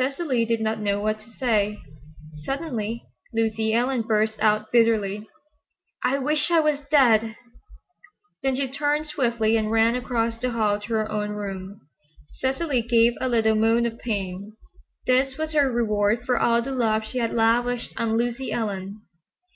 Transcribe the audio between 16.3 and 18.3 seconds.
all the love she had lavished on